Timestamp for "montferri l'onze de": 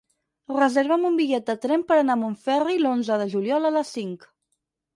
2.23-3.29